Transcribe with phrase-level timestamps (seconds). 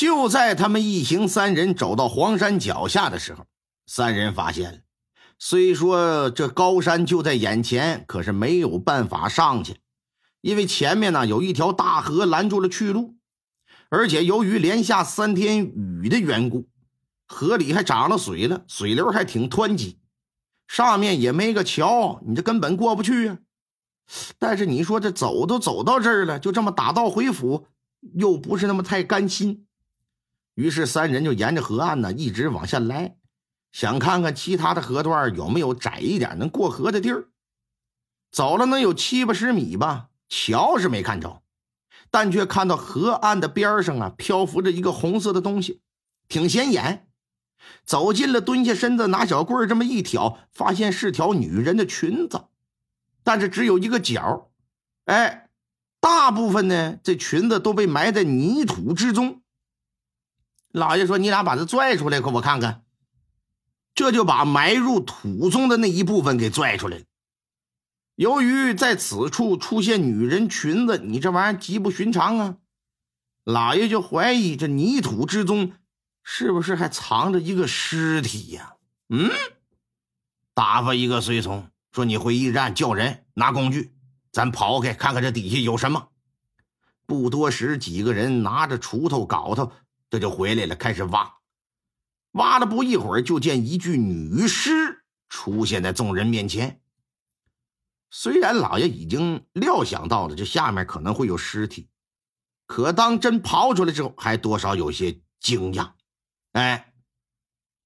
[0.00, 3.44] 就在他们一行三人走到黄山脚下的时候，
[3.86, 4.78] 三人发现了，
[5.38, 9.76] 虽说这高山就在眼前，可是没有办法上去，
[10.40, 13.16] 因为前面呢有一条大河拦住了去路，
[13.90, 16.66] 而且由于连下三天雨的缘故，
[17.26, 19.98] 河里还涨了水了，水流还挺湍急，
[20.66, 23.38] 上面也没个桥，你这根本过不去啊。
[24.38, 27.66] 但是你说这走都走到这儿了，就这么打道回府，
[28.14, 29.66] 又不是那么太甘心。
[30.60, 33.16] 于是三人就沿着河岸呢一直往下来，
[33.72, 37.28] 想看看其他的河段有没有窄一点能过河的地儿。
[38.30, 41.40] 走了能有七八十米吧，桥是没看着，
[42.10, 45.80] 但却看到河岸的边上啊漂浮着一个红色的东西，
[46.28, 47.06] 挺显眼。
[47.86, 52.44] 走近了，蹲下身子，拿小棍这么一挑，发现是条女人的裙子，
[53.24, 54.50] 但是只有一个角
[55.06, 55.48] 哎，
[56.00, 59.39] 大部分呢这裙子都被埋在泥土之中。
[60.72, 62.82] 老爷说：“你俩把它拽出来，给我看看。”
[63.94, 67.04] 这就把埋入土中的那一部分给拽出来了。
[68.14, 72.56] 由于在此处出现女人裙子，你这玩意儿极不寻常啊！
[73.44, 75.72] 老爷就怀疑这泥土之中
[76.22, 78.74] 是不是还藏着一个尸体呀？
[79.08, 79.30] 嗯，
[80.54, 83.92] 打发一个随从说：“你回驿站叫人拿工具，
[84.30, 86.08] 咱刨开看看这底下有什么。”
[87.06, 89.72] 不多时，几个人拿着锄头、镐头。
[90.10, 91.36] 这就回来了，开始挖，
[92.32, 96.80] 挖了不一会儿，就见一具女尸出现在众人面前。
[98.10, 101.88] 虽然老爷已经料想到了这下面可能会有尸体，
[102.66, 105.92] 可当真刨出来之后，还多少有些惊讶。
[106.50, 106.92] 哎，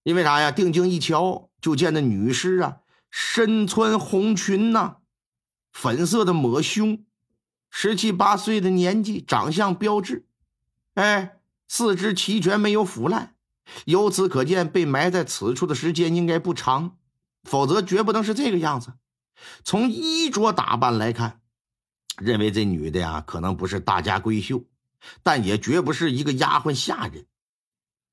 [0.02, 0.50] 因为啥呀？
[0.50, 2.78] 定睛一瞧，就见那女尸啊，
[3.10, 4.96] 身穿红裙呐，
[5.72, 7.04] 粉色的抹胸，
[7.68, 10.26] 十七八岁的年纪，长相标致。
[10.94, 11.42] 哎。
[11.66, 13.34] 四肢齐全，没有腐烂，
[13.86, 16.96] 由此可见，被埋在此处的时间应该不长，
[17.42, 18.92] 否则绝不能是这个样子。
[19.64, 21.40] 从衣着打扮来看，
[22.18, 24.64] 认为这女的呀，可能不是大家闺秀，
[25.22, 27.26] 但也绝不是一个丫鬟下人。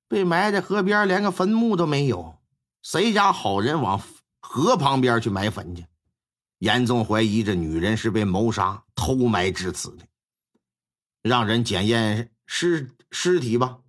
[0.08, 2.38] 被埋在河边，连个坟墓都没有，
[2.82, 4.02] 谁家好人往
[4.40, 5.86] 河旁边去埋坟去？
[6.58, 10.06] 严重怀疑这女人是被谋杀、偷埋至此的，
[11.22, 12.32] 让人检验。
[12.54, 13.80] 尸尸体吧，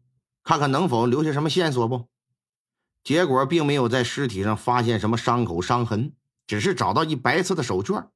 [0.42, 2.08] 看看能否留下什么线索不？
[3.04, 6.12] 结果并没有在尸体上发现什么伤口伤痕，
[6.46, 8.08] 只是找到一白色的手绢，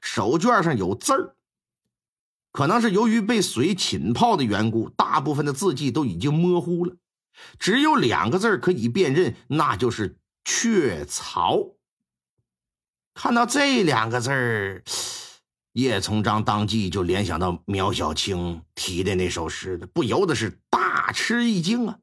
[0.00, 1.36] 手绢上有字儿。
[2.52, 6.96] 可能是由于被水浸泡的缘故，大部分的字迹都已经模糊了，
[7.58, 11.76] 只有两个字可以辨认，那就是“雀巢”。
[13.14, 14.82] 看到这两个字儿。
[15.72, 21.98] 叶从章当即就联想到苗小青提的那首诗，不由得是大吃一惊啊！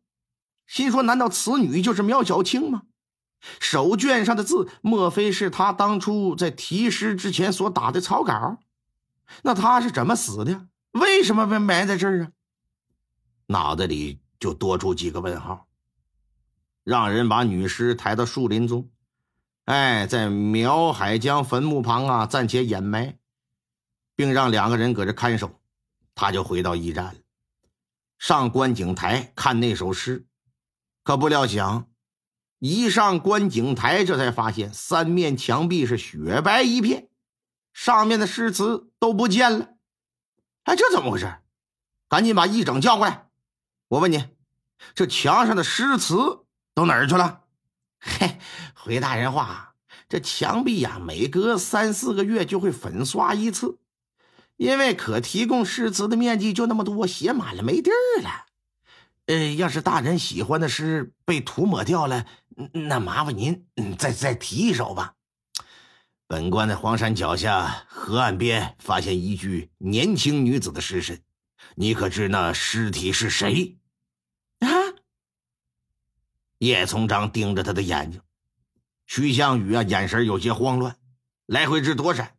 [0.66, 2.84] 心说：难道此女就是苗小青吗？
[3.60, 8.58] 手卷上的字，莫非是他当初在题诗之前所打的草稿？
[9.44, 10.68] 那他是怎么死的？
[10.94, 12.32] 为什么被埋在这儿啊？
[13.46, 15.68] 脑袋里就多出几个问号。
[16.84, 18.90] 让人把女尸抬到树林中，
[19.66, 23.19] 哎，在苗海江坟墓旁啊，暂且掩埋。
[24.20, 25.62] 并让两个人搁这看守，
[26.14, 27.14] 他就回到驿站了，
[28.18, 30.28] 上观景台看那首诗，
[31.06, 31.88] 可不料想，
[32.58, 37.08] 一上观景台，这才发现三面墙壁是雪白一片，
[37.72, 39.70] 上面的诗词都不见了。
[40.64, 41.38] 哎，这怎么回事？
[42.10, 43.30] 赶紧把驿整叫过来。
[43.88, 44.26] 我问你，
[44.94, 46.44] 这墙上的诗词
[46.74, 47.46] 都哪儿去了？
[48.02, 48.38] 嘿，
[48.76, 49.76] 回大人话，
[50.10, 53.80] 这墙壁呀，每隔三四个月就会粉刷一次。
[54.60, 58.46] 因为可提供诗词的面积就那么多，写满了没地儿了。
[59.28, 62.26] 呃，要是大人喜欢的诗被涂抹掉了，
[62.74, 63.66] 那麻烦您
[63.98, 65.14] 再再提一首吧。
[66.28, 71.22] 本官在黄山脚下河岸边发现一具年轻女子的尸身，
[71.76, 73.78] 你可知那尸体是谁？
[74.60, 74.68] 啊！
[76.58, 78.20] 叶从章盯着他的眼睛，
[79.08, 80.98] 徐向宇啊，眼神有些慌乱，
[81.46, 82.36] 来回直躲闪。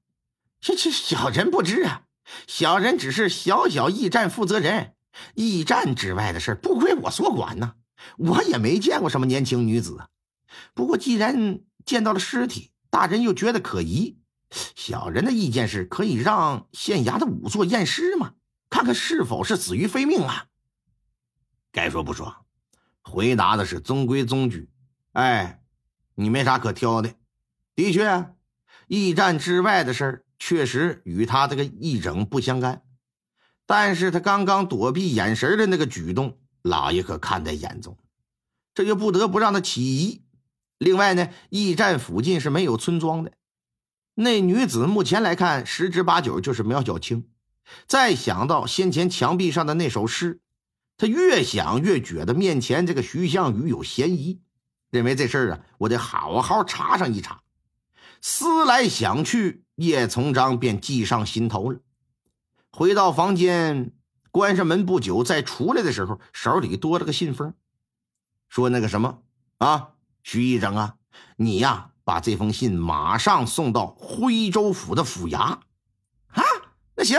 [0.61, 2.03] 这这小人不知啊。
[2.47, 4.95] 小人只是小小驿站负责人，
[5.35, 7.75] 驿站之外的事不归我所管呢。
[8.17, 9.99] 我也没见过什么年轻女子。
[10.75, 14.19] 不过既然见到了尸体，大人又觉得可疑，
[14.75, 18.33] 小人的意见是可以让县衙的仵作验尸嘛？
[18.69, 20.47] 看看是否是死于非命啊？
[21.73, 22.47] 该说不说，
[23.03, 24.71] 回答的是中规中矩。
[25.13, 25.61] 哎，
[26.15, 27.15] 你没啥可挑的。
[27.75, 28.35] 的确，
[28.87, 30.25] 驿站之外的事儿。
[30.41, 32.83] 确实与他这个一整不相干，
[33.67, 37.97] 但是他刚刚躲避眼神的那个举动，老爷可看在眼中，
[38.75, 40.25] 这就不得不让他起疑。
[40.79, 43.33] 另外呢，驿站附近是没有村庄的，
[44.15, 47.29] 那女子目前来看十之八九就是苗小青。
[47.87, 50.41] 再想到先前墙壁上的那首诗，
[50.97, 54.41] 他越想越觉得面前这个徐向宇有嫌疑，
[54.91, 57.43] 认为这事儿啊，我得好好查上一查。
[58.23, 61.81] 思来想去，叶从章便计上心头了。
[62.71, 63.93] 回到房间，
[64.31, 67.55] 关上门不久，再出来的时候，手里多了个信封，
[68.49, 69.23] 说那个什么
[69.57, 69.93] 啊。
[70.23, 70.97] 徐议长啊，
[71.37, 75.39] 你呀，把这封信马上送到徽州府的府衙。
[75.39, 76.45] 啊，
[76.95, 77.19] 那行，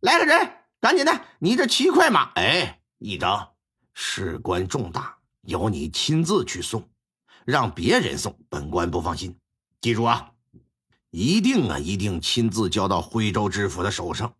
[0.00, 2.30] 来个人，赶紧的，你这骑快马。
[2.34, 3.52] 哎，议长，
[3.94, 6.90] 事关重大，由你亲自去送，
[7.46, 9.38] 让别人送，本官不放心。
[9.80, 10.32] 记住啊，
[11.18, 14.34] 一定啊，一定亲自交到徽州知府的手上。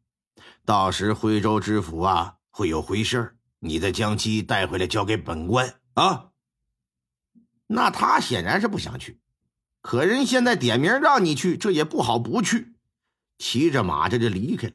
[0.66, 3.18] 到时徽州知府啊会有回信
[3.60, 6.32] 你再将其带回来交给本官啊。
[7.66, 9.18] 那他显然是不想去，
[9.80, 12.74] 可人现在点名让你去，这也不好不去。
[13.38, 14.74] 骑着马这就离开了，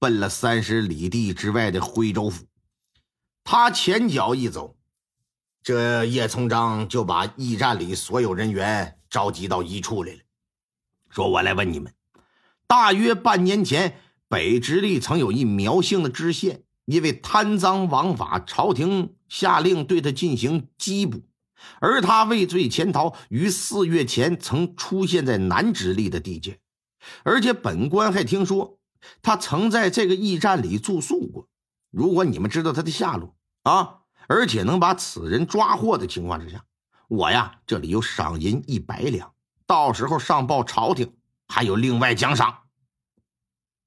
[0.00, 2.44] 奔了三十里地之外的徽州府。
[3.44, 4.76] 他前脚一走，
[5.62, 10.18] 这叶从章就把驿站里所有人员召集到一处来了，
[11.16, 11.94] 说：“我来问你们，
[12.66, 13.98] 大约半年前，
[14.28, 21.22] 北直隶曾有一苗姓的知县，因为贪赃枉法，朝廷下令对他进行缉捕。”
[21.80, 26.60] 而他畏罪潜逃，于四月前曾出现在南直隶的地界，
[27.24, 28.78] 而且本官还听说
[29.22, 31.48] 他曾在这个驿站里住宿过。
[31.90, 36.62] 如果你们知道他的下落啊，而且能把此人抓获的情况之下，
[37.08, 39.32] 我呀这里有赏银一百两，
[39.66, 41.16] 到时候上报朝廷，
[41.48, 42.58] 还有另外奖赏。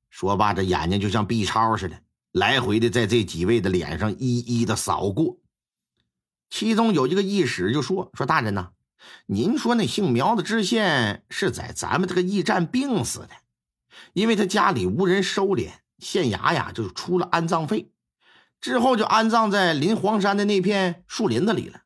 [0.10, 5.38] 说罢，这眼睛就像 B 超似的，来回的在这几位的脸上一一的扫过。
[6.50, 8.72] 其中有一个义使就说：“说大人呐，
[9.28, 13.30] 您说那姓苗的知县是在咱们这个驿站病死的，
[14.14, 17.92] 因为他家里无人收敛，县衙呀就出了安葬费，
[18.60, 21.84] 之后就安葬在临黄山的那片树林子里了，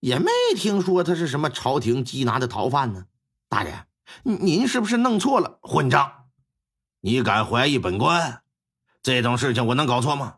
[0.00, 3.04] 也没听说他是什么朝廷缉拿的逃犯呢。
[3.48, 3.86] 大人，
[4.22, 5.58] 您是不是弄错了？
[5.62, 6.26] 混账！
[7.00, 8.42] 你敢怀疑本官？
[9.02, 10.36] 这种事情我能搞错吗？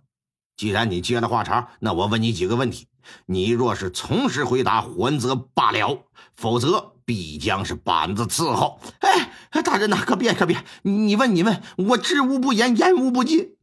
[0.57, 2.87] 既然你接了话茬，那我问你几个问题。”
[3.25, 6.05] 你若是从实回答，还则罢了；
[6.37, 8.79] 否则必将是板子伺候。
[9.01, 10.63] 哎，大人呐，可别可别！
[10.83, 13.57] 你问你问，我知无不言，言无不尽。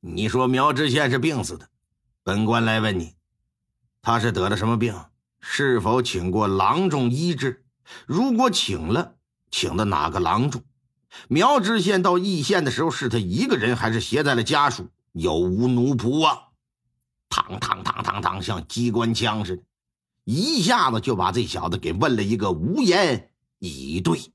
[0.00, 1.68] 你说苗知县是病死的，
[2.22, 3.16] 本官来问你，
[4.00, 4.94] 他是得了什么病？
[5.40, 7.66] 是否请过郎中医治？
[8.06, 9.14] 如果请了，
[9.50, 10.62] 请的哪个郎中？
[11.28, 14.88] 苗知县到义县的时候，是他一个人，还是携带了家属？
[15.12, 16.38] 有无奴仆啊？
[17.30, 19.62] 嘡嘡嘡嘡嘡，像机关枪似的，
[20.24, 24.32] 一下子就把这小子给问了一个无言以对。